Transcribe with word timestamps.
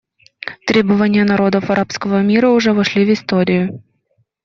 Требования 0.65 1.23
народов 1.25 1.69
арабского 1.69 2.23
мира 2.23 2.49
уже 2.49 2.73
вошли 2.73 3.05
в 3.05 3.13
историю. 3.13 3.83